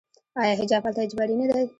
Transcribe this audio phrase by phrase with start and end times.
[0.41, 1.63] آیا حجاب هلته اجباري نه دی؟